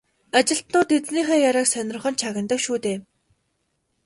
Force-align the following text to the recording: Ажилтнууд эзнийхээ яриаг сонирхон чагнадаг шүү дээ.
Ажилтнууд 0.37 0.89
эзнийхээ 0.97 1.39
яриаг 1.49 1.67
сонирхон 1.69 2.15
чагнадаг 2.21 2.59
шүү 2.65 2.77
дээ. 2.83 2.97